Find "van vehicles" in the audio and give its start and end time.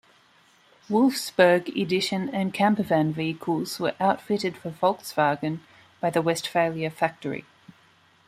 2.81-3.79